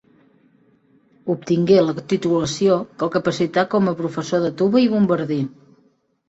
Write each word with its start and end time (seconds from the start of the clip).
Obtingué 1.33 1.77
la 1.87 1.93
titulació 2.13 2.79
que 2.95 3.05
el 3.09 3.13
capacità 3.17 3.65
com 3.75 3.93
a 3.93 3.95
professor 4.01 4.43
de 4.47 4.53
tuba 4.63 4.83
i 4.87 4.91
bombardí. 4.97 5.41